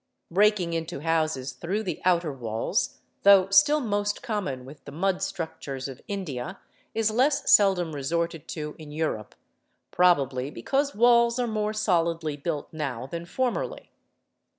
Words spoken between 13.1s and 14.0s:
formerly.